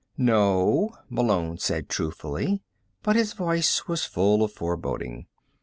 [0.17, 2.63] "No," Malone said truthfully,
[3.03, 5.27] but his voice was full of foreboding.